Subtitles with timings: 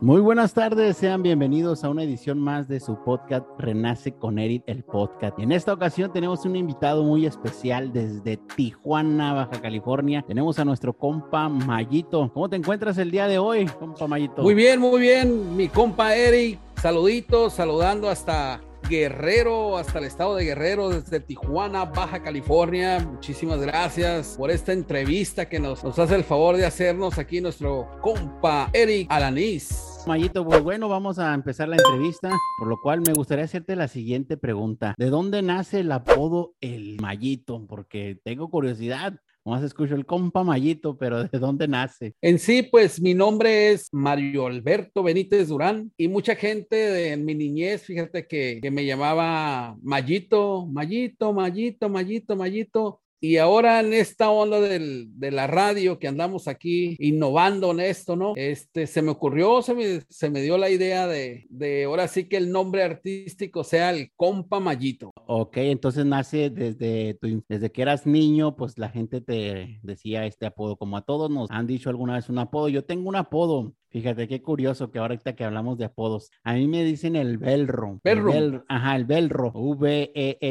[0.00, 4.62] Muy buenas tardes, sean bienvenidos a una edición más de su podcast Renace con Eric,
[4.66, 5.36] el podcast.
[5.40, 10.24] En esta ocasión tenemos un invitado muy especial desde Tijuana, Baja California.
[10.24, 12.30] Tenemos a nuestro compa Mayito.
[12.32, 14.42] ¿Cómo te encuentras el día de hoy, compa Mayito?
[14.42, 16.60] Muy bien, muy bien, mi compa Eric.
[16.76, 22.98] Saluditos, saludando hasta Guerrero, hasta el estado de Guerrero, desde Tijuana, Baja California.
[23.00, 27.86] Muchísimas gracias por esta entrevista que nos, nos hace el favor de hacernos aquí nuestro
[28.00, 30.02] compa Eric Alanis.
[30.06, 33.88] Mayito, pues bueno, vamos a empezar la entrevista, por lo cual me gustaría hacerte la
[33.88, 34.94] siguiente pregunta.
[34.96, 37.66] ¿De dónde nace el apodo El Mayito?
[37.66, 39.20] Porque tengo curiosidad.
[39.48, 42.14] Más escucho el compa Mayito, pero ¿de dónde nace?
[42.20, 47.34] En sí, pues mi nombre es Mario Alberto Benítez Durán y mucha gente en mi
[47.34, 53.00] niñez, fíjate que, me llamaba Mayito, Mayito, Mayito, Mayito, Mayito.
[53.20, 58.14] Y ahora en esta onda del, de la radio que andamos aquí innovando en esto,
[58.14, 58.34] ¿no?
[58.36, 62.28] Este, se me ocurrió, se me, se me dio la idea de, de ahora sí
[62.28, 65.10] que el nombre artístico sea el compa Mayito.
[65.30, 70.46] Ok, entonces nace desde, tu, desde que eras niño, pues la gente te decía este
[70.46, 72.70] apodo, como a todos nos han dicho alguna vez un apodo.
[72.70, 76.68] Yo tengo un apodo, Fíjate qué curioso que ahorita que hablamos de apodos, a mí
[76.68, 78.00] me dicen el Belro.
[78.04, 78.32] Belro.
[78.34, 79.50] El Bel- ajá, el Belro.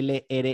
[0.08, 0.46] V-E-L-R-R-O,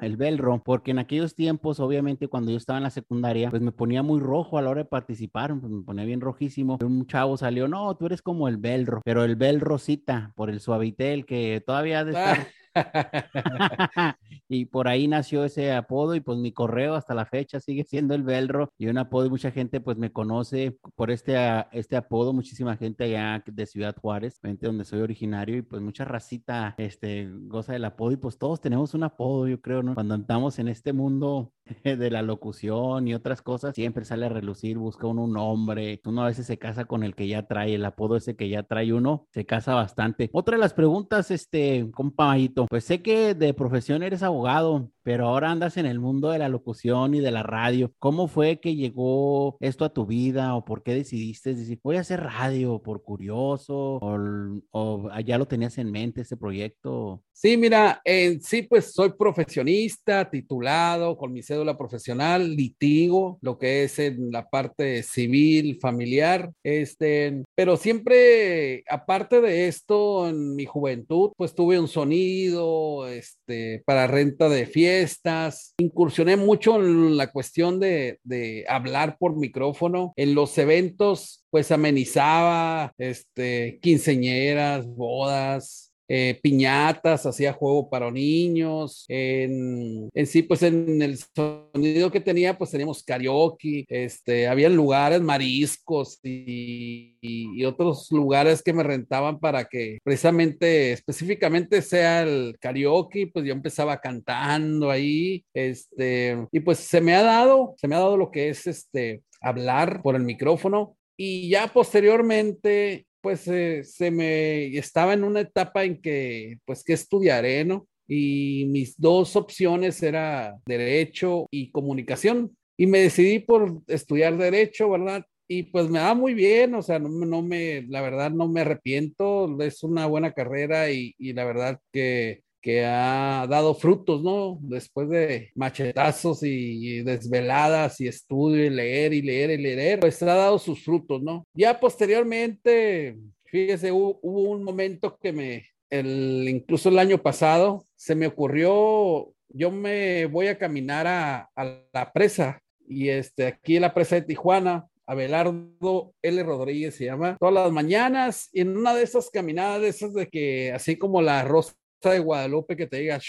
[0.00, 0.60] el Belro.
[0.64, 4.18] Porque en aquellos tiempos, obviamente, cuando yo estaba en la secundaria, pues me ponía muy
[4.18, 6.78] rojo a la hora de participar, pues me ponía bien rojísimo.
[6.84, 10.58] Un chavo salió, no, tú eres como el Belro, pero el Bel Rosita, por el
[10.58, 12.48] suavitel, que todavía de estar
[14.48, 18.14] y por ahí nació ese apodo y pues mi correo hasta la fecha sigue siendo
[18.14, 21.96] el Belro y un apodo y mucha gente pues me conoce por este, ah, este
[21.96, 27.28] apodo, muchísima gente allá de Ciudad Juárez, donde soy originario y pues mucha racita este,
[27.30, 29.94] goza del apodo y pues todos tenemos un apodo yo creo, ¿no?
[29.94, 31.52] Cuando andamos en este mundo
[31.84, 36.22] de la locución y otras cosas, siempre sale a relucir, busca uno un nombre, uno
[36.22, 38.92] a veces se casa con el que ya trae, el apodo ese que ya trae
[38.92, 40.30] uno, se casa bastante.
[40.32, 45.26] Otra de las preguntas, este, compa Mayito, pues sé que de profesión eres abogado, pero
[45.26, 47.92] ahora andas en el mundo de la locución y de la radio.
[47.98, 52.00] ¿Cómo fue que llegó esto a tu vida o por qué decidiste decir, voy a
[52.00, 57.22] hacer radio por curioso o, ya lo tenías en mente ese proyecto?
[57.32, 63.84] Sí, mira, en sí, pues soy profesionista, titulado, con mi cédula profesional, litigo, lo que
[63.84, 71.32] es en la parte civil, familiar, este, pero siempre, aparte de esto, en mi juventud,
[71.36, 78.18] pues tuve un sonido, este, para renta de fiestas, incursioné mucho en la cuestión de,
[78.24, 87.52] de hablar por micrófono, en los eventos, pues amenizaba, este, quinceñeras, bodas, eh, piñatas, hacía
[87.52, 94.48] juego para niños, en, sí, pues en el sonido que tenía, pues teníamos karaoke, este,
[94.48, 102.22] había lugares, mariscos y, y, otros lugares que me rentaban para que precisamente, específicamente sea
[102.22, 107.86] el karaoke, pues yo empezaba cantando ahí, este, y pues se me ha dado, se
[107.86, 110.96] me ha dado lo que es este, hablar por el micrófono.
[111.16, 116.94] Y ya posteriormente pues eh, se me estaba en una etapa en que, pues, ¿qué
[116.94, 117.86] estudiaré, no?
[118.08, 122.56] Y mis dos opciones era derecho y comunicación.
[122.76, 125.24] Y me decidí por estudiar derecho, ¿verdad?
[125.48, 128.60] Y pues me va muy bien, o sea, no, no me, la verdad no me
[128.60, 134.58] arrepiento, es una buena carrera y, y la verdad que que ha dado frutos, ¿no?
[134.60, 140.26] Después de machetazos y desveladas y estudio y leer y leer y leer, pues ha
[140.26, 141.46] dado sus frutos, ¿no?
[141.54, 148.26] Ya posteriormente, fíjese, hubo, un momento que me, el, incluso el año pasado, se me
[148.26, 151.48] ocurrió, yo me voy a caminar a,
[151.92, 156.42] la presa y este, aquí en la presa de Tijuana, Abelardo L.
[156.44, 160.72] Rodríguez se llama, todas las mañanas, en una de esas caminadas, de esas de que,
[160.72, 161.72] así como la rosa
[162.08, 163.20] de Guadalupe que te diga,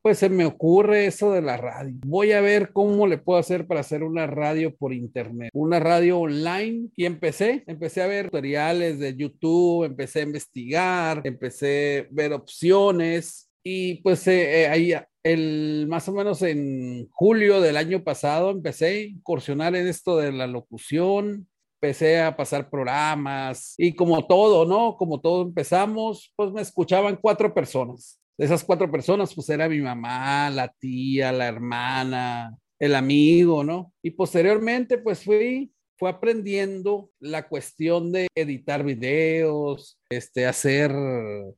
[0.00, 1.94] pues se me ocurre eso de la radio.
[2.06, 6.20] Voy a ver cómo le puedo hacer para hacer una radio por internet, una radio
[6.20, 6.88] online.
[6.96, 13.50] Y empecé, empecé a ver tutoriales de YouTube, empecé a investigar, empecé a ver opciones.
[13.62, 19.00] Y pues eh, ahí el más o menos en julio del año pasado empecé a
[19.04, 21.48] incursionar en esto de la locución,
[21.84, 24.96] empecé a pasar programas y como todo, ¿no?
[24.96, 28.18] Como todo empezamos, pues me escuchaban cuatro personas.
[28.38, 33.92] De esas cuatro personas, pues era mi mamá, la tía, la hermana, el amigo, ¿no?
[34.02, 40.90] Y posteriormente, pues fui, fue aprendiendo la cuestión de editar videos, este, hacer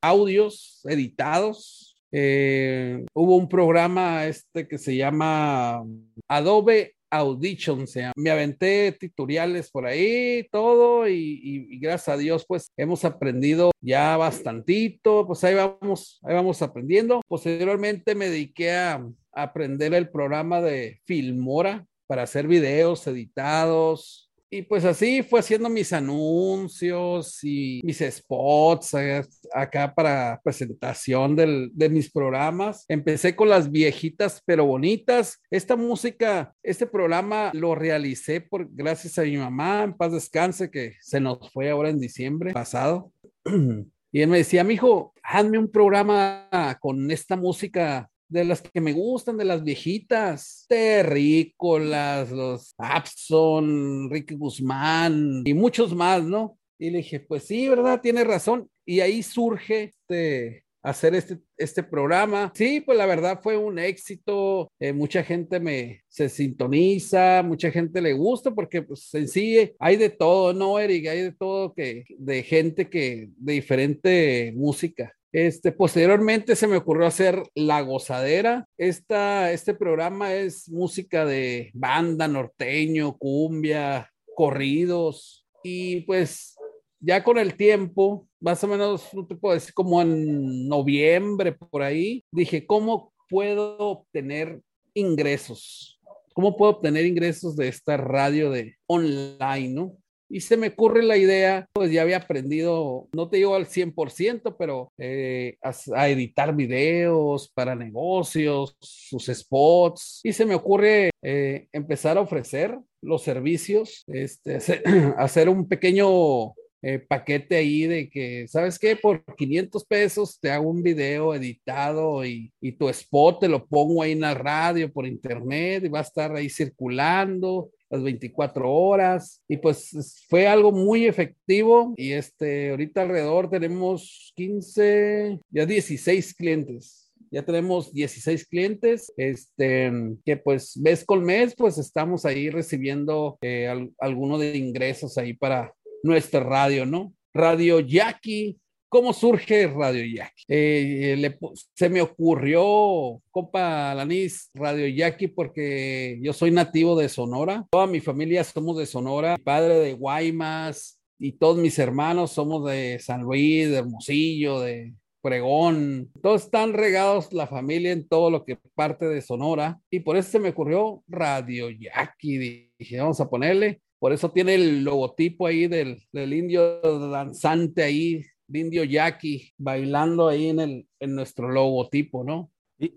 [0.01, 1.97] audios editados.
[2.11, 5.85] Eh, hubo un programa este que se llama
[6.29, 13.05] Adobe Audition, sea, me aventé tutoriales por ahí, todo, y, gracias a Dios, pues hemos
[13.05, 17.21] aprendido ya bastantito, pues ahí vamos, ahí vamos aprendiendo.
[17.29, 24.85] Posteriormente me dediqué a aprender el programa de Filmora para hacer videos editados, y pues
[24.85, 32.85] así fue haciendo mis anuncios y mis spots eh, acá para presentación de mis programas.
[32.89, 35.41] Empecé con las viejitas pero bonitas.
[35.51, 40.95] Esta música, este programa lo realicé por gracias a mi mamá, en paz descanse, que
[41.01, 43.13] se nos fue ahora en diciembre pasado.
[44.13, 46.49] Y él me decía, mi hijo, hazme un programa
[46.81, 54.35] con esta música de las que me gustan, de las viejitas, Terrícolas, los Abson, Ricky
[54.35, 56.59] Guzmán y muchos más, ¿no?
[56.79, 58.01] Y le dije, pues sí, ¿verdad?
[58.01, 58.69] Tiene razón.
[58.85, 62.53] Y ahí surge este, hacer este, este programa.
[62.55, 64.71] Sí, pues la verdad fue un éxito.
[64.79, 69.97] Eh, mucha gente me se sintoniza, mucha gente le gusta porque pues en sí hay
[69.97, 71.09] de todo, ¿no, Eric?
[71.09, 75.13] Hay de todo que, de gente que, de diferente música.
[75.33, 78.67] Este, posteriormente se me ocurrió hacer La Gozadera.
[78.79, 85.47] Esta, este programa es música de banda, norteño, cumbia, corridos.
[85.63, 86.57] Y pues
[87.01, 91.83] ya con el tiempo, más o menos, no te puedo decir, como en noviembre por
[91.83, 94.61] ahí, dije, ¿cómo puedo obtener
[94.95, 96.01] ingresos?
[96.35, 99.97] ¿Cómo puedo obtener ingresos de esta radio de online, no?
[100.29, 104.57] Y se me ocurre la idea, pues ya había aprendido, no te digo al 100%,
[104.59, 110.21] pero eh, a, editar videos para negocios, sus spots.
[110.25, 114.57] Y se me ocurre eh, empezar a ofrecer los servicios, este,
[115.17, 116.55] hacer, un pequeño
[116.89, 118.95] eh, paquete ahí de que, ¿sabes qué?
[118.95, 124.03] Por 500 pesos te hago un video editado y, y, tu spot te lo pongo
[124.03, 129.43] ahí en la radio por internet y va a estar ahí circulando las 24 horas
[129.49, 137.07] y pues fue algo muy efectivo y este ahorita alrededor tenemos 15 ya 16 clientes
[137.31, 139.93] ya tenemos 16 clientes, este,
[140.25, 143.69] que pues mes con mes, pues estamos ahí recibiendo eh,
[143.99, 145.75] alguno de ingresos ahí para
[146.07, 147.13] nuestra radio, ¿no?
[147.35, 148.59] Radio Jackie
[148.89, 150.45] ¿Cómo surge Radio Yaqui?
[150.49, 151.39] Eh,
[151.75, 157.67] se me ocurrió, compa Lanis, Radio Yaqui, porque yo soy nativo de Sonora.
[157.71, 159.37] Toda mi familia somos de Sonora.
[159.43, 166.13] Padre de Guaymas y todos mis hermanos somos de San Luis, de Hermosillo, de Pregón.
[166.23, 169.81] Todos están regados la familia en todo lo que parte de Sonora.
[169.91, 172.71] Y por eso se me ocurrió Radio Yaqui.
[172.79, 173.81] Dije, vamos a ponerle.
[173.99, 178.23] Por eso tiene el logotipo ahí del, del indio danzante ahí
[178.53, 182.51] indio Jackie bailando ahí en, el, en nuestro logotipo, ¿no?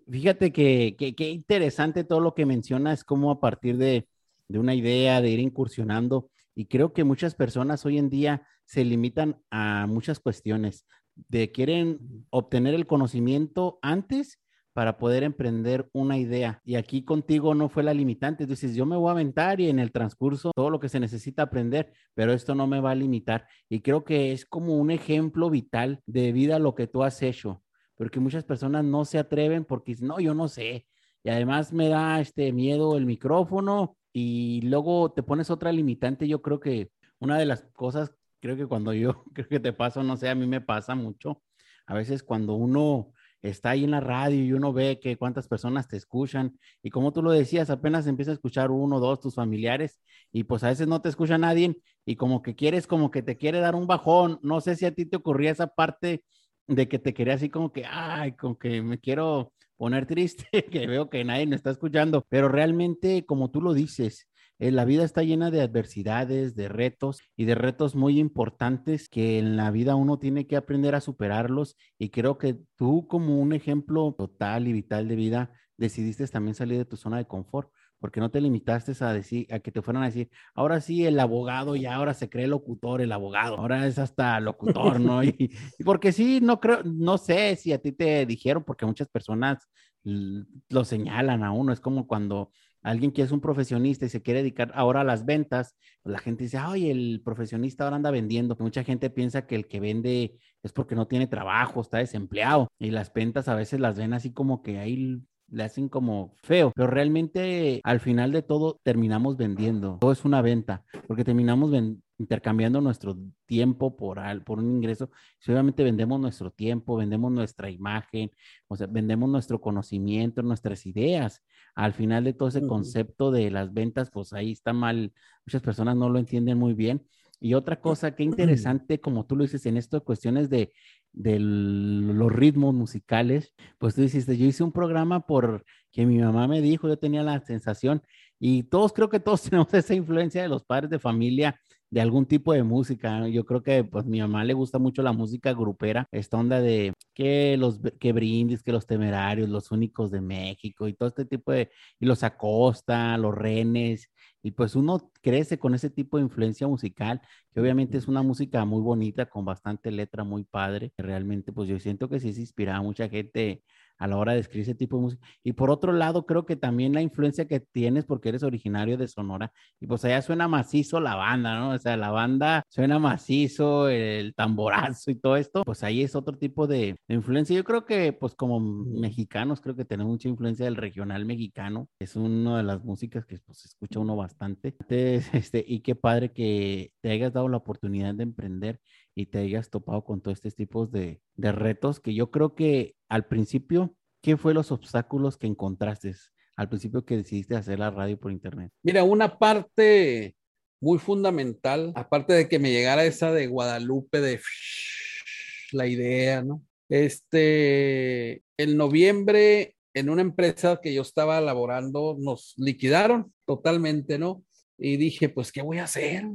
[0.09, 4.07] Fíjate que, que, interesante todo lo que mencionas, como a partir de,
[4.49, 8.83] de una idea, de ir incursionando, y creo que muchas personas hoy en día se
[8.83, 10.85] limitan a muchas cuestiones,
[11.15, 14.39] de quieren obtener el conocimiento antes
[14.73, 16.61] para poder emprender una idea.
[16.63, 18.45] Y aquí contigo no fue la limitante.
[18.45, 21.43] Dices, yo me voy a aventar y en el transcurso todo lo que se necesita
[21.43, 23.47] aprender, pero esto no me va a limitar.
[23.67, 27.63] Y creo que es como un ejemplo vital de vida lo que tú has hecho,
[27.95, 30.85] porque muchas personas no se atreven porque no, yo no sé.
[31.23, 36.27] Y además me da este miedo el micrófono y luego te pones otra limitante.
[36.27, 40.03] Yo creo que una de las cosas, creo que cuando yo, creo que te pasa,
[40.03, 41.41] no sé, a mí me pasa mucho.
[41.85, 45.87] A veces cuando uno está ahí en la radio y uno ve que cuántas personas
[45.87, 49.99] te escuchan y como tú lo decías, apenas empieza a escuchar uno, dos, tus familiares
[50.31, 53.37] y pues a veces no te escucha nadie y como que quieres, como que te
[53.37, 54.39] quiere dar un bajón.
[54.41, 56.23] No sé si a ti te ocurría esa parte
[56.67, 60.87] de que te quería así como que, ay, como que me quiero poner triste, que
[60.87, 64.27] veo que nadie me está escuchando, pero realmente como tú lo dices,
[64.59, 69.39] eh, la vida está llena de adversidades, de retos y de retos muy importantes que
[69.39, 73.53] en la vida uno tiene que aprender a superarlos y creo que tú como un
[73.53, 78.19] ejemplo total y vital de vida decidiste también salir de tu zona de confort porque
[78.19, 81.75] no te limitaste a decir, a que te fueran a decir, ahora sí el abogado
[81.75, 85.21] y ahora se cree locutor el abogado, ahora es hasta locutor, ¿no?
[85.23, 89.09] Y, y, porque sí, no creo, no sé si a ti te dijeron, porque muchas
[89.09, 89.67] personas
[90.03, 94.39] lo señalan a uno, es como cuando alguien que es un profesionista y se quiere
[94.39, 98.55] dedicar ahora a las ventas, pues la gente dice, ay, el profesionista ahora anda vendiendo.
[98.59, 102.67] Mucha gente piensa que el que vende es porque no tiene trabajo, está desempleado.
[102.79, 105.21] Y las ventas a veces las ven así como que ahí
[105.51, 109.97] le hacen como feo, pero realmente al final de todo terminamos vendiendo.
[109.99, 111.71] Todo es una venta, porque terminamos
[112.17, 115.09] intercambiando nuestro tiempo por, por un ingreso.
[115.39, 118.31] Si obviamente vendemos nuestro tiempo, vendemos nuestra imagen,
[118.67, 121.41] o sea, vendemos nuestro conocimiento, nuestras ideas.
[121.79, 125.13] Al final de todo ese concepto de las ventas, pues ahí está mal.
[125.45, 127.07] Muchas personas no lo entienden muy bien.
[127.39, 128.23] Y otra cosa que
[128.59, 130.73] interesante, como tú lo dices, en esto cuestiones de,
[131.13, 136.49] de los ritmos musicales, pues tú dices, yo hice un programa por que mi mamá
[136.49, 138.01] me dijo, yo tenía la sensación,
[138.39, 141.57] y todos creo que todos tenemos esa influencia de los padres de familia
[141.89, 143.27] de algún tipo de música.
[143.27, 146.93] Yo creo que pues mi mamá le gusta mucho la música grupera, esta onda de
[147.13, 151.51] que los que brindis, que los temerarios, los únicos de México y todo este tipo
[151.51, 151.69] de,
[151.99, 154.09] y los Acosta, los Renes,
[154.41, 157.21] y pues uno crece con ese tipo de influencia musical,
[157.53, 160.93] que obviamente es una música muy bonita, con bastante letra, muy padre.
[160.97, 163.63] Realmente, pues yo siento que sí se inspira a mucha gente
[163.99, 165.27] a la hora de escribir ese tipo de música.
[165.43, 169.07] Y por otro lado, creo que también la influencia que tienes porque eres originario de
[169.07, 171.71] Sonora y pues allá suena macizo la banda, ¿no?
[171.71, 176.37] O sea, la banda suena macizo, el tamborazo y todo esto, pues ahí es otro
[176.37, 177.55] tipo de, influencia.
[177.55, 181.89] Yo creo que pues como mexicanos creo que tenemos mucha influencia del regional mexicano.
[181.99, 184.75] Es una de las músicas que pues escucha uno bastante.
[184.79, 188.79] Entonces, este, y qué padre que te hayas dado la oportunidad de emprender
[189.15, 192.95] y te hayas topado con todos estos tipos de, de retos que yo creo que
[193.09, 196.13] al principio, ¿qué fue los obstáculos que encontraste
[196.55, 198.71] al principio que decidiste hacer la radio por internet?
[198.83, 200.35] Mira, una parte
[200.81, 204.41] muy fundamental, aparte de que me llegara esa de Guadalupe de
[205.71, 206.61] la idea, ¿no?
[206.89, 214.43] Este, en noviembre, en una empresa que yo estaba laborando, nos liquidaron totalmente, ¿no?
[214.77, 216.25] Y dije, pues, ¿qué voy a hacer?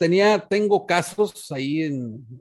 [0.00, 1.90] Tenía, tengo casos ahí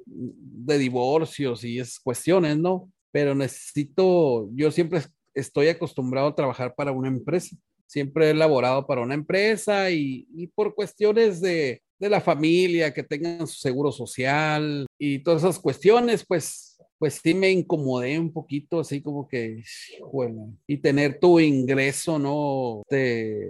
[0.05, 2.89] de divorcios y esas cuestiones, ¿no?
[3.11, 5.01] Pero necesito, yo siempre
[5.33, 7.57] estoy acostumbrado a trabajar para una empresa.
[7.85, 13.03] Siempre he laborado para una empresa y, y por cuestiones de, de la familia, que
[13.03, 18.81] tengan su seguro social y todas esas cuestiones, pues pues sí me incomodé un poquito,
[18.81, 19.63] así como que,
[20.11, 22.83] bueno, y tener tu ingreso, ¿no?
[22.89, 23.49] De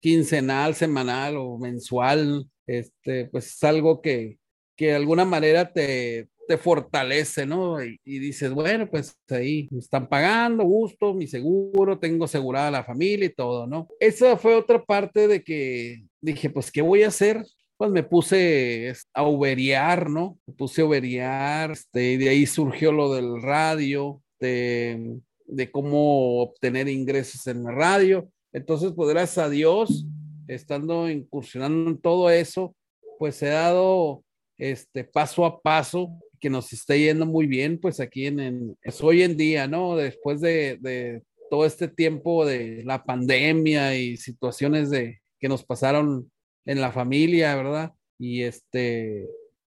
[0.00, 4.38] quincenal, semanal o mensual, este, pues es algo que,
[4.74, 7.82] que de alguna manera te, te fortalece, ¿no?
[7.82, 13.26] Y, dices, bueno, pues ahí me están pagando, gusto, mi seguro, tengo asegurada la familia
[13.26, 13.88] y todo, ¿no?
[14.00, 17.44] Esa fue otra parte de que dije, pues, ¿qué voy a hacer?
[17.76, 20.38] Pues me puse a uberiar, ¿no?
[20.46, 26.42] Me puse a uberiar, este, y de ahí surgió lo del radio, de, de cómo
[26.42, 28.30] obtener ingresos en la radio.
[28.52, 30.06] Entonces, pues gracias a Dios,
[30.48, 32.74] estando incursionando en todo eso,
[33.18, 34.22] pues he dado
[34.58, 39.02] este paso a paso que nos esté yendo muy bien, pues aquí en, en pues,
[39.02, 39.96] hoy en día, ¿no?
[39.96, 46.30] Después de, de todo este tiempo de la pandemia y situaciones de que nos pasaron
[46.66, 47.92] en la familia, ¿verdad?
[48.18, 49.26] Y este,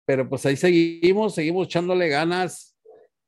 [0.07, 2.77] pero pues ahí seguimos, seguimos echándole ganas,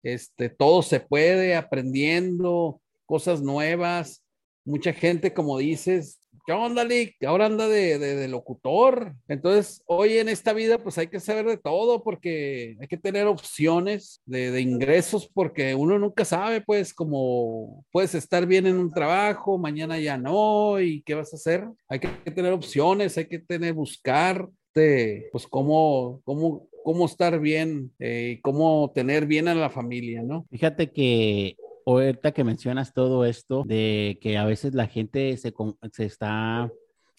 [0.02, 4.25] este, todo se puede, aprendiendo cosas nuevas,
[4.64, 7.23] mucha gente, como dices, ¿qué onda, Lick?
[7.25, 9.15] Ahora anda de, de, locutor.
[9.26, 13.26] Entonces, hoy en esta vida, pues hay que saber de todo porque hay que tener
[13.26, 18.93] opciones de, de, ingresos porque uno nunca sabe, pues, como puedes estar bien en un
[18.93, 21.67] trabajo, mañana ya no, y qué vas a hacer.
[21.88, 27.91] Hay que tener opciones, hay que tener, buscar, de, pues, cómo, cómo, cómo estar bien
[27.99, 30.47] eh, cómo tener bien a la familia, ¿no?
[30.50, 35.55] Fíjate que ahorita que mencionas todo esto, de que a veces la gente se,
[35.93, 36.71] se está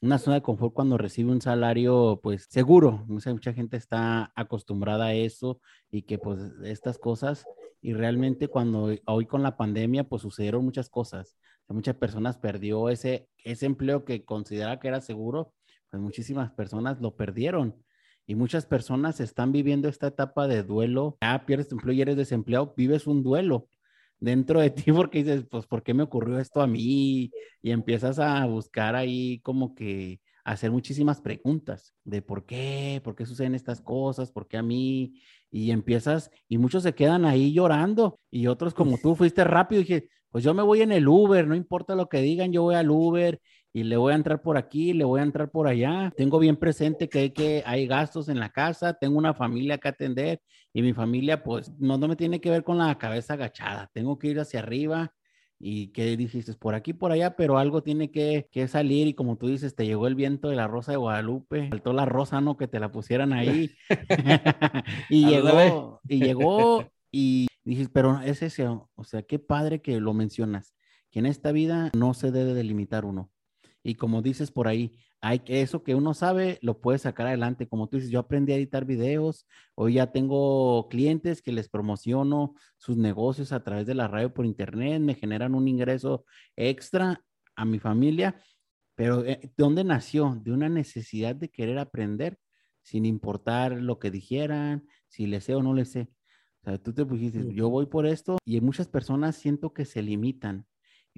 [0.02, 5.06] una zona de confort cuando recibe un salario, pues seguro, mucha, mucha gente está acostumbrada
[5.08, 5.60] a eso
[5.90, 7.46] y que pues estas cosas,
[7.82, 11.36] y realmente cuando hoy con la pandemia, pues sucedieron muchas cosas.
[11.68, 15.54] muchas personas perdió ese, ese empleo que consideraba que era seguro,
[15.90, 17.76] pues muchísimas personas lo perdieron.
[18.26, 21.18] Y muchas personas están viviendo esta etapa de duelo.
[21.22, 23.70] Ya pierdes tu empleo y eres desempleado, vives un duelo
[24.20, 27.32] dentro de ti porque dices, pues, ¿por qué me ocurrió esto a mí?
[27.62, 33.26] Y empiezas a buscar ahí como que hacer muchísimas preguntas de por qué, por qué
[33.26, 35.22] suceden estas cosas, por qué a mí,
[35.52, 39.84] y empiezas, y muchos se quedan ahí llorando, y otros como tú fuiste rápido, y
[39.84, 42.76] dije, pues yo me voy en el Uber, no importa lo que digan, yo voy
[42.76, 43.42] al Uber,
[43.74, 46.12] y le voy a entrar por aquí, le voy a entrar por allá.
[46.16, 49.88] Tengo bien presente que hay, que hay gastos en la casa, tengo una familia que
[49.88, 50.42] atender
[50.74, 54.18] y mi familia pues no, no me tiene que ver con la cabeza agachada, tengo
[54.18, 55.14] que ir hacia arriba
[55.60, 59.38] y que dijiste por aquí, por allá, pero algo tiene que, que, salir y como
[59.38, 62.58] tú dices, te llegó el viento de la rosa de Guadalupe, faltó la rosa, ¿no?
[62.58, 63.72] Que te la pusieran ahí.
[65.10, 70.14] y llegó, y llegó y dijiste, pero es ese, o sea, qué padre que lo
[70.14, 70.76] mencionas
[71.12, 73.32] que en esta vida no se debe delimitar uno.
[73.88, 77.70] Y como dices por ahí, hay que eso que uno sabe, lo puede sacar adelante.
[77.70, 82.54] Como tú dices, yo aprendí a editar videos, hoy ya tengo clientes que les promociono
[82.78, 86.26] sus negocios a través de la radio por internet, me generan un ingreso
[86.58, 87.24] extra
[87.56, 88.36] a mi familia,
[88.94, 90.38] pero eh, ¿de dónde nació?
[90.44, 92.40] De una necesidad de querer aprender,
[92.82, 96.10] sin importar lo que dijeran, si le sé o no le sé.
[96.64, 100.02] O sea, tú te dijiste, yo voy por esto y muchas personas siento que se
[100.02, 100.66] limitan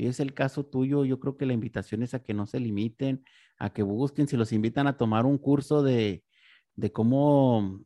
[0.08, 3.24] es el caso tuyo, yo creo que la invitación es a que no se limiten,
[3.58, 6.24] a que busquen, si los invitan a tomar un curso de,
[6.76, 7.82] de cómo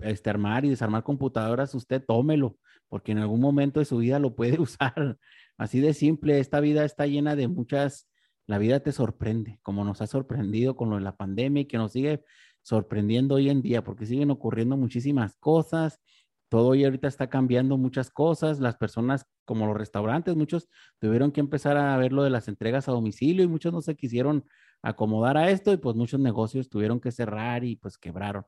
[0.00, 2.58] este, armar y desarmar computadoras, usted tómelo,
[2.88, 5.18] porque en algún momento de su vida lo puede usar.
[5.56, 8.08] Así de simple, esta vida está llena de muchas,
[8.46, 11.78] la vida te sorprende, como nos ha sorprendido con lo de la pandemia y que
[11.78, 12.22] nos sigue
[12.62, 16.00] sorprendiendo hoy en día, porque siguen ocurriendo muchísimas cosas
[16.48, 18.60] todo hoy ahorita está cambiando muchas cosas.
[18.60, 22.88] Las personas, como los restaurantes, muchos tuvieron que empezar a ver lo de las entregas
[22.88, 24.44] a domicilio y muchos no se quisieron
[24.82, 28.44] acomodar a esto y pues muchos negocios tuvieron que cerrar y pues quebraron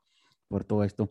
[0.48, 1.10] por todo esto.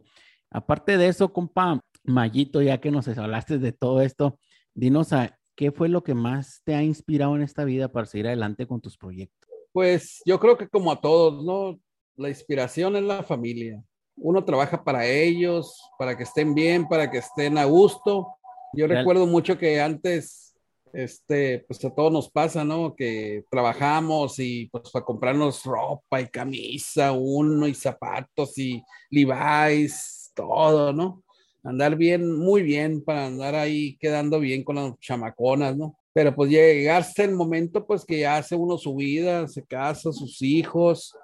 [0.50, 4.40] Aparte de eso, compa Mayito, ya que nos hablaste de todo esto,
[4.74, 8.28] dinos a qué fue lo que más te ha inspirado en esta vida para seguir
[8.28, 9.50] adelante con tus proyectos.
[9.72, 11.80] Pues yo creo que como a todos, ¿no?
[12.16, 13.84] La inspiración es la familia
[14.22, 18.36] uno trabaja para ellos, para que estén bien, para que estén a gusto.
[18.74, 20.56] Yo recuerdo mucho que antes,
[20.94, 22.96] este, pues a todos nos pasa, ¿no?
[22.96, 30.94] Que trabajamos y pues para comprarnos ropa y camisa, uno y zapatos y Levi's, todo,
[30.94, 31.24] ¿no?
[31.64, 35.98] Andar bien, muy bien, para andar ahí quedando bien con las chamaconas, ¿no?
[36.14, 40.42] Pero pues llegarse el momento, pues que ya hace uno su vida, se casa, sus
[40.42, 41.16] hijos,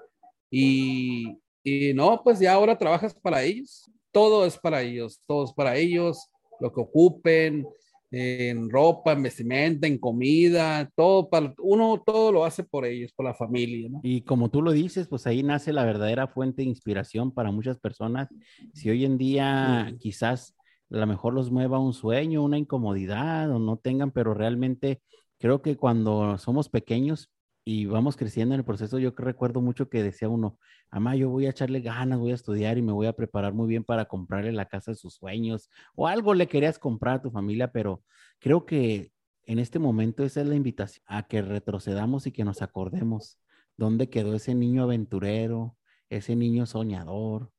[0.52, 3.90] y, y no, pues ya ahora trabajas para ellos.
[4.12, 6.30] Todo es para ellos, todo es para ellos,
[6.60, 7.66] lo que ocupen,
[8.12, 13.26] en ropa, en vestimenta, en comida, todo para uno, todo lo hace por ellos, por
[13.26, 13.90] la familia.
[13.90, 14.00] ¿no?
[14.04, 17.80] Y como tú lo dices, pues ahí nace la verdadera fuente de inspiración para muchas
[17.80, 18.30] personas.
[18.74, 20.56] Si hoy en día quizás
[20.92, 25.02] a lo mejor los mueva un sueño, una incomodidad o no tengan, pero realmente
[25.40, 27.32] creo que cuando somos pequeños
[27.68, 30.60] y vamos creciendo en el proceso, yo recuerdo mucho que decía uno,
[30.92, 33.68] mamá, yo voy a echarle ganas, voy a estudiar y me voy a preparar muy
[33.68, 37.32] bien para comprarle la casa de sus sueños o algo le querías comprar a tu
[37.32, 38.04] familia, pero
[38.40, 39.12] creo que
[39.46, 43.40] en este momento esa es la invitación a que retrocedamos y que nos acordemos
[43.78, 45.76] dónde quedó ese niño aventurero,
[46.10, 47.52] ese niño soñador,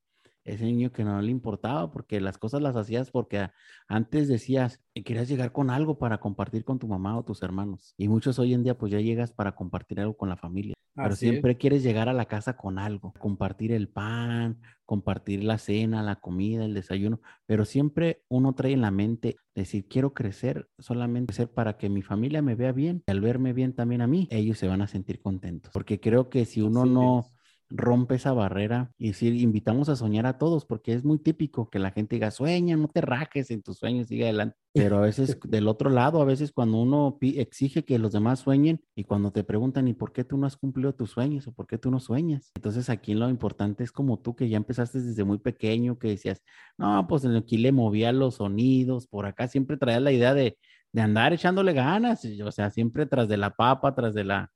[0.47, 3.49] ese niño que no le importaba porque las cosas las hacías porque
[3.89, 7.95] antes decías que querías llegar con algo para compartir con tu mamá o tus hermanos.
[7.99, 10.75] Y muchos hoy en día pues ya llegas para compartir algo con la familia.
[10.95, 16.03] Pero siempre quieres llegar a la casa con algo, compartir el pan, compartir la cena,
[16.03, 21.35] la comida, el desayuno, pero siempre uno trae en la mente decir, quiero crecer, solamente
[21.35, 24.27] ser para que mi familia me vea bien, y al verme bien también a mí,
[24.31, 27.27] ellos se van a sentir contentos, porque creo que si uno no
[27.69, 31.79] rompe esa barrera y decir, invitamos a soñar a todos, porque es muy típico que
[31.79, 34.57] la gente diga, sueña, no te rajes en tus sueños, sigue adelante.
[34.73, 38.81] Pero a veces del otro lado, a veces cuando uno exige que los demás sueñen
[38.95, 41.67] y cuando te preguntan, ¿y por qué tú no has cumplido tus sueños o por
[41.67, 42.53] qué tú no sueñas?
[42.55, 46.43] Entonces aquí lo importante es como tú que ya empezaste desde muy pequeño, que decías,
[46.79, 50.59] no, pues aquí le movía los sonidos, por acá siempre traía la idea de,
[50.93, 54.53] de andar echándole ganas, o sea, siempre tras de la papa, tras de la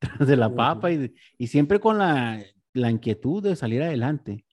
[0.20, 4.44] de la papa y, y siempre con la, la, inquietud de salir adelante.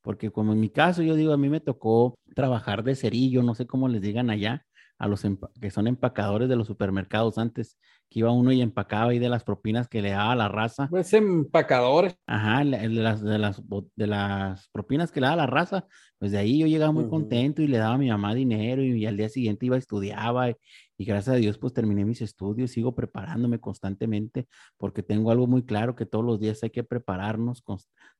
[0.00, 3.54] Porque como en mi caso, yo digo, a mí me tocó trabajar de cerillo, no
[3.54, 4.66] sé cómo les digan allá,
[5.02, 5.26] a los
[5.60, 7.76] que son empacadores de los supermercados antes,
[8.08, 10.86] que iba uno y empacaba ahí de las propinas que le daba la raza.
[10.88, 12.16] Pues empacadores.
[12.26, 13.62] Ajá, de las, de las,
[13.96, 15.86] de las propinas que le daba la raza,
[16.18, 19.04] pues de ahí yo llegaba muy contento y le daba a mi mamá dinero y,
[19.06, 20.56] al día siguiente iba, estudiaba y,
[21.02, 24.46] y gracias a Dios pues terminé mis estudios, sigo preparándome constantemente
[24.78, 27.64] porque tengo algo muy claro que todos los días hay que prepararnos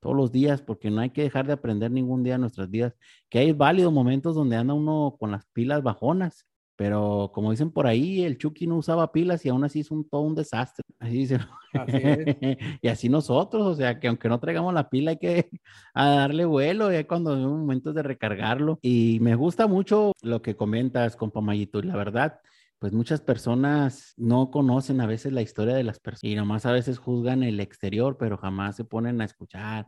[0.01, 2.95] todos los días porque no hay que dejar de aprender ningún día en nuestras vidas,
[3.31, 7.87] que hay válidos momentos donde anda uno con las pilas bajonas, pero como dicen por
[7.87, 10.85] ahí, el Chucky no usaba pilas y aún así es un, todo un desastre.
[10.99, 11.41] Así dicen.
[12.83, 15.49] y así nosotros, o sea, que aunque no traigamos la pila hay que
[15.95, 18.81] darle vuelo, ya cuando hay momentos de recargarlo.
[18.83, 22.41] Y me gusta mucho lo que comentas, compa Mayito, y la verdad,
[22.83, 26.73] pues muchas personas no conocen a veces la historia de las personas y nomás a
[26.73, 29.87] veces juzgan el exterior, pero jamás se ponen a escuchar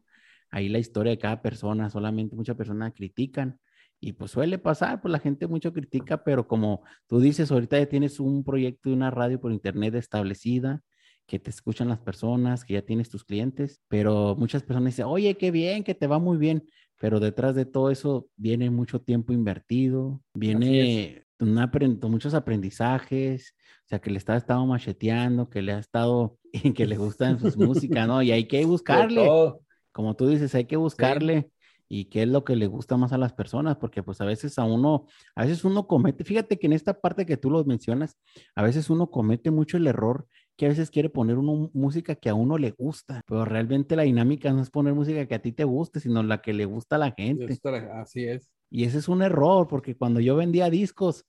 [0.48, 3.58] ahí la historia de cada persona, solamente muchas personas critican
[3.98, 7.86] y pues suele pasar, pues la gente mucho critica, pero como tú dices, ahorita ya
[7.86, 10.80] tienes un proyecto de una radio por internet establecida,
[11.26, 15.36] que te escuchan las personas, que ya tienes tus clientes, pero muchas personas dicen, oye,
[15.36, 16.62] qué bien, que te va muy bien,
[17.00, 24.10] pero detrás de todo eso viene mucho tiempo invertido, viene muchos aprendizajes, o sea, que
[24.10, 26.38] le está estado macheteando, que le ha estado,
[26.76, 28.22] que le gustan sus músicas, ¿no?
[28.22, 29.28] Y hay que buscarle,
[29.92, 31.50] como tú dices, hay que buscarle
[31.88, 34.58] y qué es lo que le gusta más a las personas, porque pues a veces
[34.58, 38.16] a uno, a veces uno comete, fíjate que en esta parte que tú lo mencionas,
[38.54, 42.28] a veces uno comete mucho el error que a veces quiere poner una música que
[42.28, 45.52] a uno le gusta, pero realmente la dinámica no es poner música que a ti
[45.52, 47.44] te guste, sino la que le gusta a la gente.
[47.92, 48.53] Así es.
[48.74, 51.24] Y ese es un error, porque cuando yo vendía discos,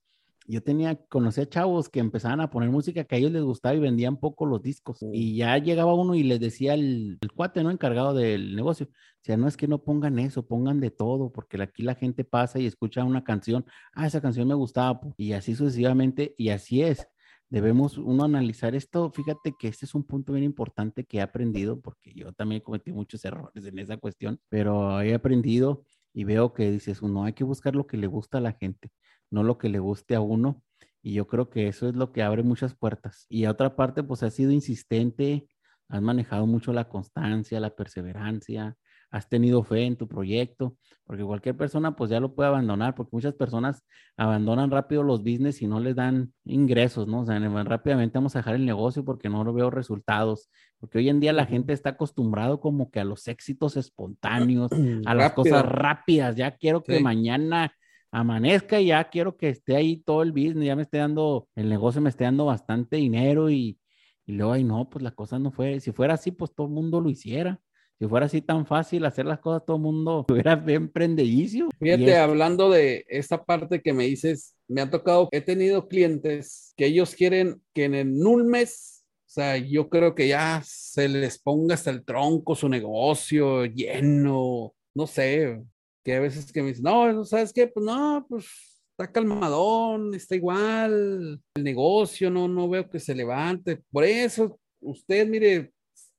[0.47, 3.79] yo tenía, conocía chavos que empezaban a poner música que a ellos les gustaba y
[3.79, 4.97] vendían poco los discos.
[5.13, 7.69] Y ya llegaba uno y les decía el, el, cuate, ¿no?
[7.69, 8.88] Encargado del negocio.
[8.88, 12.23] O sea, no es que no pongan eso, pongan de todo, porque aquí la gente
[12.23, 13.63] pasa y escucha una canción.
[13.93, 14.99] Ah, esa canción me gustaba.
[15.15, 17.08] Y así sucesivamente, y así es.
[17.51, 19.12] Debemos uno analizar esto.
[19.12, 22.91] Fíjate que este es un punto bien importante que he aprendido, porque yo también cometí
[22.91, 25.84] muchos errores en esa cuestión, pero he aprendido
[26.15, 28.91] y veo que dices uno, hay que buscar lo que le gusta a la gente
[29.32, 30.63] no lo que le guste a uno.
[31.01, 33.25] Y yo creo que eso es lo que abre muchas puertas.
[33.30, 35.47] Y a otra parte, pues has sido insistente,
[35.88, 38.75] has manejado mucho la constancia, la perseverancia,
[39.15, 40.75] has tenido fe en tu proyecto,
[41.06, 43.82] porque cualquier persona pues ya lo puede abandonar, porque muchas personas
[44.17, 47.21] abandonan rápido los business y no les dan ingresos, ¿no?
[47.21, 50.49] O sea, rápidamente vamos a dejar el negocio porque no veo resultados,
[50.80, 54.69] porque hoy en día la gente está acostumbrado como que a los éxitos espontáneos,
[55.06, 57.71] a las cosas rápidas, ya quiero que mañana
[58.12, 61.69] amanezca y ya quiero que esté ahí todo el business, ya me esté dando, el
[61.69, 63.80] negocio me esté dando bastante dinero y,
[64.25, 66.73] y luego, ay, no, pues la cosa no fue, si fuera así, pues todo el
[66.73, 67.62] mundo lo hiciera.
[67.97, 71.69] Si fuera así tan fácil hacer las cosas, todo el mundo hubiera bien prendedicio.
[71.79, 76.88] Fíjate, hablando de esta parte que me dices, me ha tocado, he tenido clientes que
[76.88, 81.75] ellos quieren que en un mes, o sea, yo creo que ya se les ponga
[81.75, 85.62] hasta el tronco su negocio lleno, no sé,
[86.03, 87.67] que a veces que me dicen, no, ¿sabes qué?
[87.67, 88.45] Pues no, pues
[88.91, 93.81] está calmadón, está igual, el negocio no, no veo que se levante.
[93.91, 95.71] Por eso, usted, mire,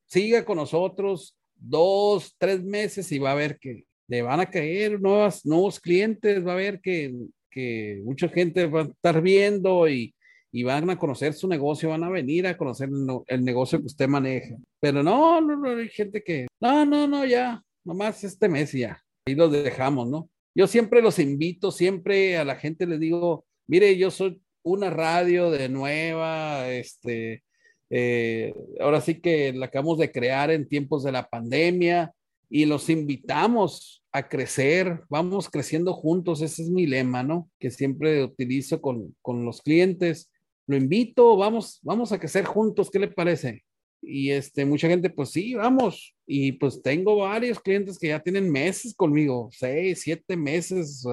[0.06, 5.00] siga con nosotros dos, tres meses y va a ver que le van a caer
[5.00, 7.14] nuevas, nuevos clientes, va a ver que,
[7.50, 10.14] que mucha gente va a estar viendo y,
[10.52, 12.88] y van a conocer su negocio, van a venir a conocer
[13.26, 14.56] el, negocio que usted maneja.
[14.80, 19.02] Pero no, no, no, hay gente que, no, no, no, ya, nomás este mes ya
[19.26, 20.30] ahí los dejamos, ¿no?
[20.54, 25.50] Yo siempre los invito, siempre a la gente les digo, mire, yo soy una radio
[25.50, 27.42] de nueva, este,
[27.90, 32.12] eh, ahora sí que la acabamos de crear en tiempos de la pandemia
[32.48, 37.50] y los invitamos a crecer, vamos creciendo juntos, ese es mi lema, ¿no?
[37.58, 40.30] Que siempre utilizo con, con los clientes.
[40.66, 43.62] Lo invito, vamos, vamos a crecer juntos, ¿qué le parece?
[44.00, 46.14] Y este, mucha gente, pues sí, vamos.
[46.26, 51.04] Y pues tengo varios clientes que ya tienen meses conmigo, seis, siete meses,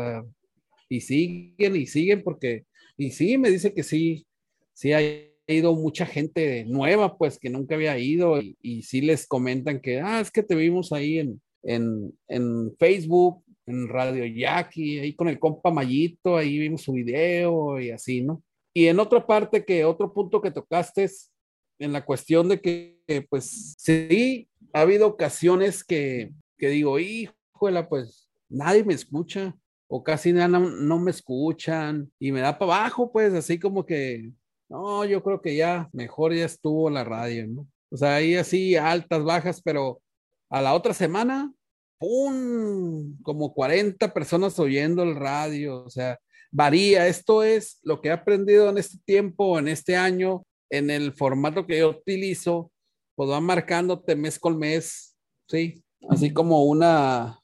[0.88, 2.66] y siguen y siguen porque,
[2.98, 4.26] y sí, me dice que sí,
[4.74, 5.00] sí ha
[5.48, 10.00] ido mucha gente nueva, pues que nunca había ido, y, y sí les comentan que,
[10.00, 15.28] ah, es que te vimos ahí en, en, en Facebook, en Radio Jackie, ahí con
[15.28, 18.44] el compa Mayito, ahí vimos su video y así, ¿no?
[18.74, 21.32] Y en otra parte que otro punto que tocaste es
[21.80, 28.30] en la cuestión de que, pues, sí, ha habido ocasiones que, que digo, híjole, pues,
[28.50, 29.56] nadie me escucha
[29.88, 34.32] o casi no, no me escuchan y me da para abajo, pues, así como que,
[34.74, 37.68] no, yo creo que ya, mejor ya estuvo la radio, ¿no?
[37.92, 40.02] O sea, ahí así altas, bajas, pero
[40.50, 41.54] a la otra semana,
[42.00, 43.16] ¡pum!
[43.22, 46.20] Como 40 personas oyendo el radio, o sea,
[46.52, 47.08] varía.
[47.08, 51.68] Esto es lo que he aprendido en este tiempo, en este año, en el formato
[51.68, 52.72] que yo utilizo,
[53.14, 55.16] pues va marcándote mes con mes,
[55.48, 55.84] ¿sí?
[56.10, 57.40] Así como una,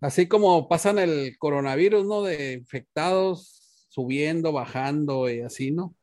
[0.00, 2.22] así como pasan el coronavirus, ¿no?
[2.22, 5.94] De infectados subiendo, bajando y así, ¿no?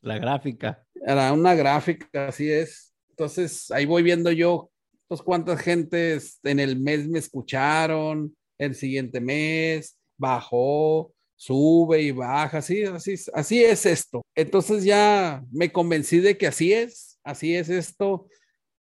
[0.00, 0.84] La gráfica.
[0.94, 2.94] Era una gráfica, así es.
[3.10, 4.70] Entonces, ahí voy viendo yo,
[5.06, 12.58] pues, cuántas gentes en el mes me escucharon, el siguiente mes bajó, sube y baja,
[12.58, 14.22] así, así, así es esto.
[14.34, 18.28] Entonces ya me convencí de que así es, así es esto.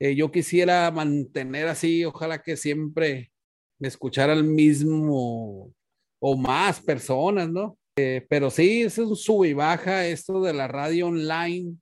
[0.00, 3.30] Eh, yo quisiera mantener así, ojalá que siempre
[3.78, 5.72] me escuchara el mismo
[6.18, 7.78] o más personas, ¿no?
[7.96, 11.76] Eh, pero sí, es un sube y baja esto de la radio online.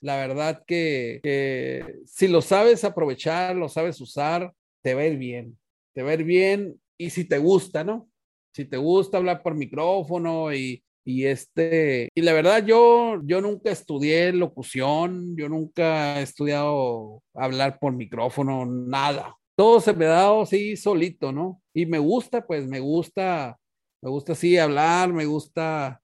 [0.00, 5.56] La verdad que, si lo sabes aprovechar, lo sabes usar, te va bien,
[5.94, 8.08] te va bien y si te gusta, ¿no?
[8.52, 13.70] si te gusta hablar por micrófono y, y este, y la verdad yo, yo nunca
[13.70, 19.36] estudié locución, yo nunca he estudiado hablar por micrófono, nada.
[19.56, 21.60] Todo se me ha dado así solito, ¿no?
[21.74, 23.58] Y me gusta, pues me gusta,
[24.02, 26.00] me gusta así hablar, me gusta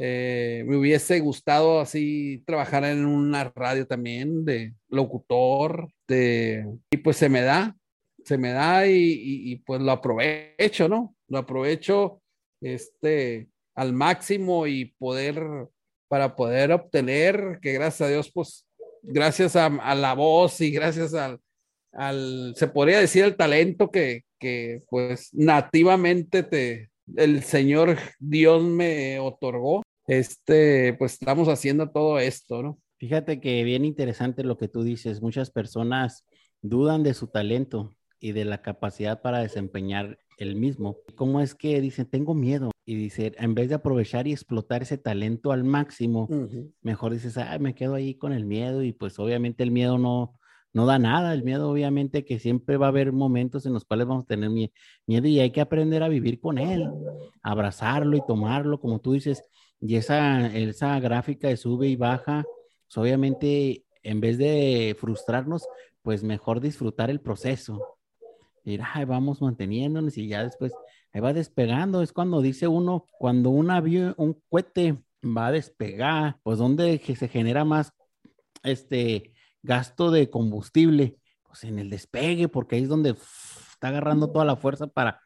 [0.00, 7.28] Eh, me hubiese gustado así trabajar en una radio también de locutor, y pues se
[7.28, 7.76] me da,
[8.24, 9.18] se me da y,
[9.52, 11.16] y, pues lo aprovecho, ¿no?
[11.26, 12.22] Lo aprovecho
[12.62, 15.42] este, al máximo y poder,
[16.08, 18.68] para poder obtener, que gracias a Dios, pues
[19.02, 21.40] gracias a, a la voz y gracias al,
[21.92, 29.18] al, se podría decir, el talento que, que pues nativamente te, el Señor Dios me
[29.18, 32.78] otorgó, este, pues estamos haciendo todo esto, ¿no?
[32.98, 35.22] Fíjate que bien interesante lo que tú dices.
[35.22, 36.24] Muchas personas
[36.62, 40.96] dudan de su talento y de la capacidad para desempeñar el mismo.
[41.14, 42.70] ¿Cómo es que dicen, tengo miedo?
[42.84, 46.28] Y dice, en vez de aprovechar y explotar ese talento al máximo,
[46.80, 50.37] mejor dices, ay, me quedo ahí con el miedo y pues obviamente el miedo no,
[50.72, 51.32] no da nada.
[51.34, 54.50] El miedo, obviamente, que siempre va a haber momentos en los cuales vamos a tener
[54.50, 56.88] miedo y hay que aprender a vivir con él,
[57.42, 59.42] abrazarlo y tomarlo, como tú dices.
[59.80, 62.44] Y esa, esa gráfica de sube y baja,
[62.86, 65.66] pues obviamente, en vez de frustrarnos,
[66.02, 67.98] pues mejor disfrutar el proceso.
[68.64, 70.72] Ir, ay, vamos manteniéndonos y ya después
[71.12, 72.02] ahí va despegando.
[72.02, 77.28] Es cuando dice uno, cuando un avión, un cohete va a despegar, pues donde se
[77.28, 77.92] genera más
[78.62, 84.44] este gasto de combustible, pues en el despegue, porque ahí es donde está agarrando toda
[84.44, 85.20] la fuerza para...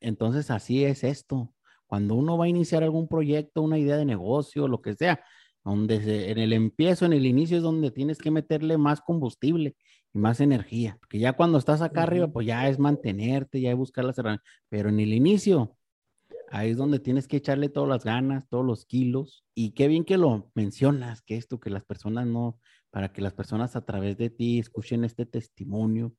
[0.00, 1.52] Entonces así es esto.
[1.86, 5.22] Cuando uno va a iniciar algún proyecto, una idea de negocio, lo que sea,
[5.64, 9.76] donde en el empiezo, en el inicio es donde tienes que meterle más combustible
[10.14, 13.76] y más energía, porque ya cuando estás acá arriba, pues ya es mantenerte, ya es
[13.76, 15.76] buscar las herramientas, pero en el inicio,
[16.50, 20.04] ahí es donde tienes que echarle todas las ganas, todos los kilos, y qué bien
[20.04, 22.58] que lo mencionas, que esto, que las personas no,
[22.96, 26.14] para que las personas a través de ti escuchen este testimonio,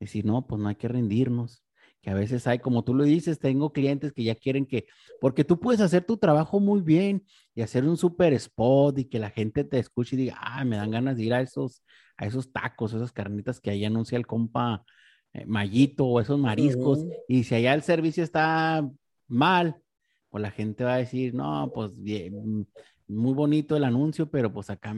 [0.00, 1.62] decir, no, pues no hay que rendirnos,
[2.00, 4.86] que a veces hay, como tú lo dices, tengo clientes que ya quieren que,
[5.20, 7.22] porque tú puedes hacer tu trabajo muy bien
[7.54, 10.76] y hacer un super spot y que la gente te escuche y diga, ah, me
[10.76, 11.84] dan ganas de ir a esos,
[12.16, 14.86] a esos tacos, esas carnitas que ahí anuncia el compa
[15.34, 18.88] eh, Mayito o esos mariscos, y si allá el servicio está
[19.28, 19.76] mal,
[20.30, 22.66] pues la gente va a decir, no, pues bien,
[23.06, 24.94] muy bonito el anuncio, pero pues acá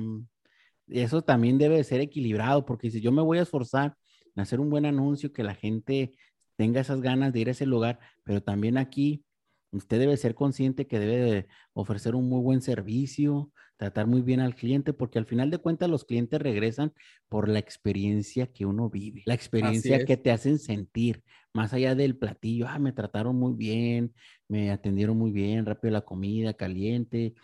[0.88, 3.97] eso también debe ser equilibrado, porque si yo me voy a esforzar
[4.35, 6.12] en hacer un buen anuncio, que la gente
[6.57, 9.25] tenga esas ganas de ir a ese lugar, pero también aquí
[9.73, 14.55] usted debe ser consciente que debe ofrecer un muy buen servicio, tratar muy bien al
[14.55, 16.92] cliente, porque al final de cuentas los clientes regresan
[17.29, 22.16] por la experiencia que uno vive, la experiencia que te hacen sentir, más allá del
[22.16, 24.14] platillo, ah, me trataron muy bien,
[24.49, 27.35] me atendieron muy bien, rápido la comida, caliente,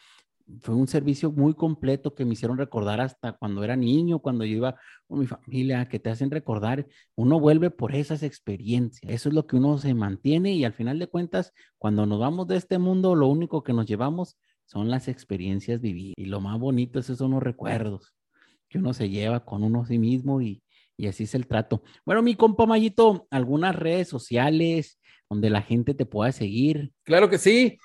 [0.60, 4.56] fue un servicio muy completo que me hicieron recordar hasta cuando era niño, cuando yo
[4.56, 9.12] iba con mi familia, que te hacen recordar, uno vuelve por esas experiencias.
[9.12, 12.46] Eso es lo que uno se mantiene y al final de cuentas, cuando nos vamos
[12.46, 14.36] de este mundo, lo único que nos llevamos
[14.66, 16.14] son las experiencias vividas.
[16.16, 18.14] Y lo más bonito es esos son los recuerdos
[18.68, 20.62] que uno se lleva con uno a sí mismo y,
[20.96, 21.82] y así es el trato.
[22.06, 26.92] Bueno, mi compa Mayito, algunas redes sociales donde la gente te pueda seguir.
[27.04, 27.78] Claro que sí.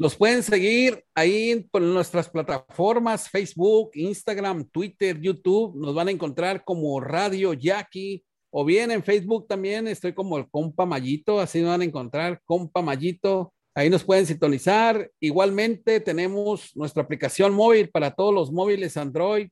[0.00, 5.76] Los pueden seguir ahí por nuestras plataformas, Facebook, Instagram, Twitter, YouTube.
[5.76, 10.48] Nos van a encontrar como Radio Jackie o bien en Facebook también estoy como el
[10.48, 13.52] compa Mayito, así nos van a encontrar compa Mayito.
[13.74, 15.10] Ahí nos pueden sintonizar.
[15.20, 19.48] Igualmente tenemos nuestra aplicación móvil para todos los móviles Android.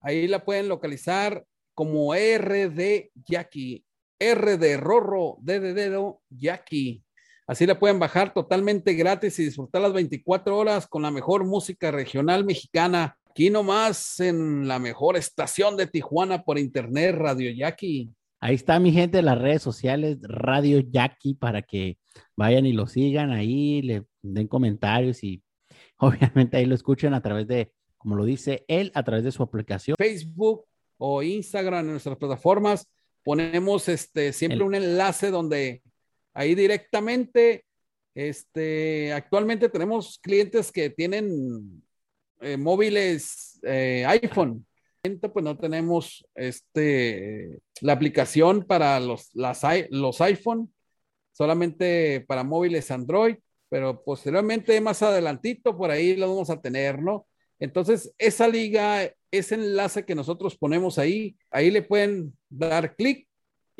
[0.00, 3.84] Ahí la pueden localizar como RD Jackie.
[4.18, 7.02] R de Rorro, D de dedo, Jackie.
[7.50, 11.90] Así la pueden bajar totalmente gratis y disfrutar las 24 horas con la mejor música
[11.90, 13.18] regional mexicana.
[13.28, 18.08] Aquí nomás en la mejor estación de Tijuana por internet, Radio Yaqui.
[18.38, 21.98] Ahí está mi gente de las redes sociales, Radio Yaqui, para que
[22.36, 25.42] vayan y lo sigan ahí, le den comentarios y
[25.98, 29.42] obviamente ahí lo escuchen a través de, como lo dice él, a través de su
[29.42, 29.96] aplicación.
[29.98, 30.66] Facebook
[30.98, 32.88] o Instagram en nuestras plataformas.
[33.24, 35.82] Ponemos este, siempre un enlace donde
[36.40, 37.64] ahí directamente.
[38.14, 41.82] Este, actualmente tenemos clientes que tienen
[42.40, 44.66] eh, móviles eh, iPhone.
[45.02, 50.72] Pues no tenemos este, la aplicación para los, las, los iPhone,
[51.32, 53.36] solamente para móviles Android,
[53.70, 57.26] pero posteriormente, más adelantito, por ahí lo vamos a tener, ¿no?
[57.58, 63.29] Entonces, esa liga, ese enlace que nosotros ponemos ahí, ahí le pueden dar clic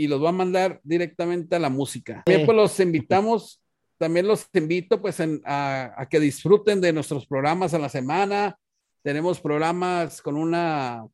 [0.01, 2.23] y los va a mandar directamente a la música.
[2.25, 3.61] También pues los invitamos,
[3.99, 8.57] también los invito pues a, que disfruten de nuestros programas a la semana.
[9.03, 11.05] Tenemos programas con una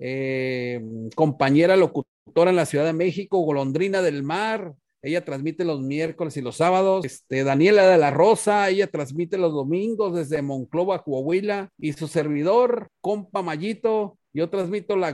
[0.00, 0.80] eh,
[1.14, 4.74] compañera locutora en la Ciudad de México, Golondrina del Mar.
[5.02, 7.04] ella transmite los miércoles y los sábados.
[7.04, 11.70] Este, Daniela de la Rosa, ella transmite los domingos desde Monclova, Coahuila.
[11.78, 15.12] Y su servidor, compa Mayito, yo transmito la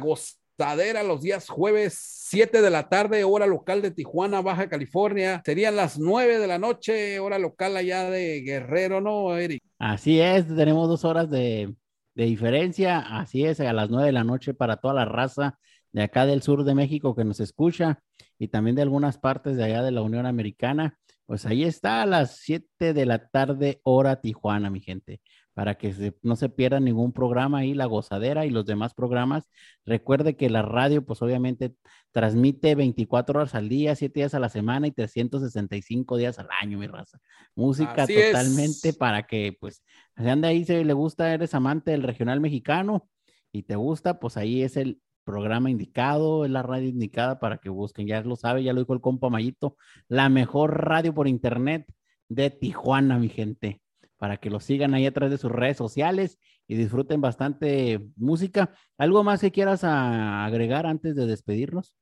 [0.59, 1.97] gozadera los días jueves,
[2.29, 5.40] 7 de la tarde, hora local de Tijuana, Baja California.
[5.44, 9.62] Serían las 9 de la noche, hora local allá de Guerrero, ¿no, Eric?
[9.79, 11.73] Así es, tenemos dos horas de,
[12.14, 12.99] de diferencia.
[12.99, 15.59] Así es, a las 9 de la noche para toda la raza
[15.92, 18.01] de acá del sur de México que nos escucha
[18.37, 20.99] y también de algunas partes de allá de la Unión Americana.
[21.27, 25.21] Pues ahí está a las 7 de la tarde, hora Tijuana, mi gente,
[25.59, 29.51] para que no se pierda ningún programa ahí, La Gozadera y los demás programas.
[29.85, 31.75] Recuerde que la radio, pues obviamente
[32.12, 36.79] transmite 24 horas al día, 7 días a la semana y 365 días al año,
[36.79, 37.18] mi raza.
[37.57, 39.83] Música totalmente para que, pues,
[40.16, 43.09] si anda ahí, se le gusta, eres amante del regional mexicano
[43.51, 47.68] y te gusta, pues ahí es el programa indicado, es la radio indicada para que
[47.68, 51.85] busquen, ya lo sabe, ya lo dijo el compa Mayito, la mejor radio por internet
[52.29, 53.81] de Tijuana, mi gente,
[54.18, 58.74] para que lo sigan ahí a través de sus redes sociales y disfruten bastante música.
[58.98, 61.94] ¿Algo más que quieras agregar antes de despedirnos?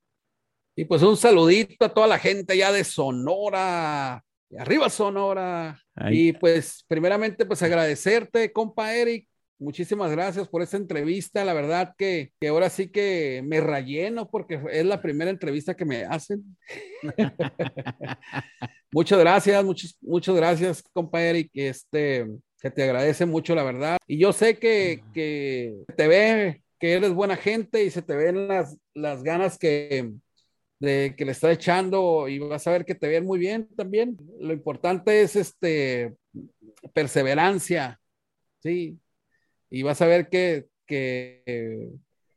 [0.74, 4.24] Y pues un saludito a toda la gente ya de Sonora,
[4.58, 5.80] arriba Sonora.
[6.10, 11.44] Y pues primeramente pues agradecerte, compa Eric, Muchísimas gracias por esta entrevista.
[11.44, 16.04] La verdad que, ahora sí que me relleno porque es la primera entrevista que me
[16.04, 16.56] hacen.
[18.92, 21.50] muchas gracias, muchas, muchas gracias, compa Eric.
[21.54, 22.26] Este,
[22.60, 23.96] que te agradece mucho, la verdad.
[24.06, 28.48] Y yo sé que, que te ve que eres buena gente y se te ven
[28.48, 30.12] las, las ganas que,
[30.78, 34.18] de, que le está echando y vas a ver que te ven muy bien también.
[34.38, 36.14] Lo importante es este
[36.92, 37.98] perseverancia,
[38.58, 38.98] sí,
[39.76, 40.68] y vas a ver que,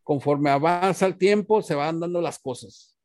[0.04, 2.98] conforme avanza el tiempo, se van dando las cosas.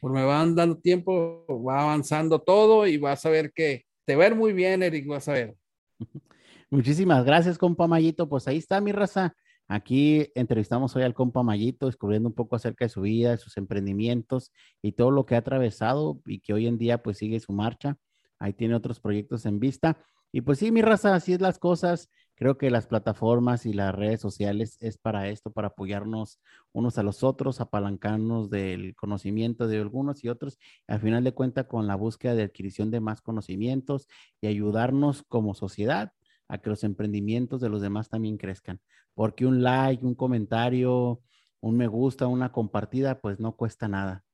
[0.00, 4.28] Conforme van dando tiempo, va avanzando todo y vas a ver que te va a
[4.28, 5.56] ver muy bien, Eric, vas a ver.
[6.70, 8.28] Muchísimas gracias, compa Mayito.
[8.28, 9.34] Pues ahí está mi raza.
[9.66, 13.56] Aquí entrevistamos hoy al compa Mayito, descubriendo un poco acerca de su vida, de sus
[13.56, 17.52] emprendimientos y todo lo que ha atravesado y que hoy en día pues sigue su
[17.52, 17.96] marcha.
[18.38, 19.98] Ahí tiene otros proyectos en vista.
[20.32, 22.08] Y pues sí, mi raza, así es las cosas.
[22.42, 26.40] Creo que las plataformas y las redes sociales es para esto, para apoyarnos
[26.72, 31.66] unos a los otros, apalancarnos del conocimiento de algunos y otros, al final de cuentas
[31.66, 34.08] con la búsqueda de adquisición de más conocimientos
[34.40, 36.14] y ayudarnos como sociedad
[36.48, 38.80] a que los emprendimientos de los demás también crezcan.
[39.14, 41.22] Porque un like, un comentario,
[41.60, 44.24] un me gusta, una compartida, pues no cuesta nada.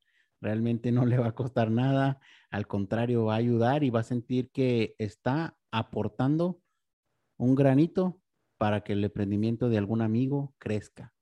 [0.40, 4.03] Realmente no le va a costar nada, al contrario, va a ayudar y va a
[4.03, 6.62] sentir que está aportando
[7.38, 8.20] un granito
[8.59, 11.14] para que el emprendimiento de algún amigo crezca.